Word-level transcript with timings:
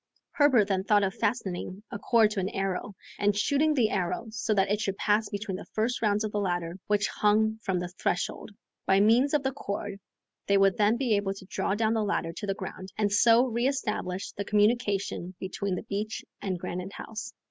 Herbert 0.31 0.67
then 0.67 0.83
thought 0.83 1.03
of 1.03 1.13
fastening 1.13 1.83
a 1.91 1.99
cord 1.99 2.31
to 2.31 2.39
an 2.39 2.49
arrow, 2.49 2.95
and 3.19 3.37
shooting 3.37 3.75
the 3.75 3.91
arrow 3.91 4.25
so 4.31 4.51
that 4.55 4.71
it 4.71 4.81
should 4.81 4.97
pass 4.97 5.29
between 5.29 5.57
the 5.57 5.67
first 5.73 6.01
rounds 6.01 6.23
of 6.23 6.31
the 6.31 6.39
ladder 6.39 6.79
which 6.87 7.07
hung 7.07 7.59
from 7.61 7.77
the 7.77 7.87
threshold. 7.87 8.49
By 8.87 8.99
means 8.99 9.35
of 9.35 9.43
the 9.43 9.53
cord 9.53 9.99
they 10.47 10.57
would 10.57 10.75
then 10.77 10.97
be 10.97 11.15
able 11.17 11.35
to 11.35 11.45
draw 11.45 11.75
down 11.75 11.93
the 11.93 12.01
ladder 12.03 12.33
to 12.33 12.47
the 12.47 12.55
ground, 12.55 12.91
and 12.97 13.11
so 13.11 13.45
re 13.45 13.67
establish 13.67 14.31
the 14.31 14.43
communication 14.43 15.35
between 15.39 15.75
the 15.75 15.83
beach 15.83 16.25
and 16.41 16.57
Granite 16.57 16.93
House. 16.93 17.33